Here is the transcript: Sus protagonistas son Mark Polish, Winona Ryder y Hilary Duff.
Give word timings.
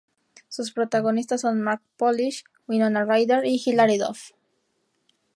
Sus 0.49 0.71
protagonistas 0.71 1.41
son 1.41 1.61
Mark 1.61 1.83
Polish, 1.95 2.43
Winona 2.67 3.05
Ryder 3.05 3.45
y 3.45 3.61
Hilary 3.63 3.99
Duff. 3.99 4.31